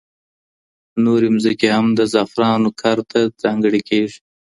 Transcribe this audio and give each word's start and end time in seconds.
نورې 1.03 1.29
ځمکې 1.43 1.67
هم 1.75 1.87
د 1.99 2.01
زعفرانو 2.13 2.69
کر 2.81 2.97
ته 3.09 3.19
ځانګړې 3.43 3.81
کېږي. 3.89 4.17